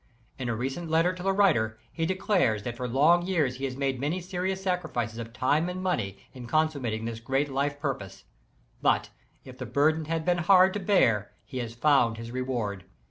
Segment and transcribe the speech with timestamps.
[0.39, 3.77] In a recent letter to the writer, he declares that for long years he has
[3.77, 8.23] made many serious sacrifices of time and money, in consummating this great life purpose.
[8.81, 9.11] But,
[9.45, 12.83] if the burden has been hard to bear, he has found his reward.